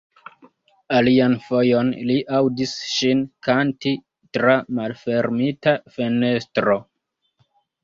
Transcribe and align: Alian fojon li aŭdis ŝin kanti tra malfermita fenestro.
Alian 0.99 1.35
fojon 1.47 1.91
li 2.11 2.15
aŭdis 2.37 2.73
ŝin 2.95 3.21
kanti 3.49 3.93
tra 4.39 4.57
malfermita 4.81 5.77
fenestro. 6.01 6.79